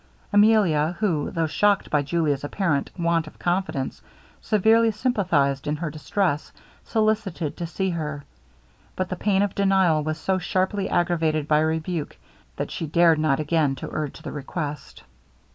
[0.33, 4.01] Emilia, who, though shocked by Julia's apparent want of confidence,
[4.41, 6.51] severely sympathized in her distress,
[6.83, 8.23] solicited to see her;
[8.95, 12.17] but the pain of denial was so sharply aggravated by rebuke,
[12.55, 15.03] that she dared not again to urge the request.